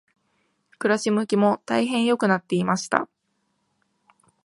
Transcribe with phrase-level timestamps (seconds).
[0.79, 3.07] 暮し向きも大変良くなっていました。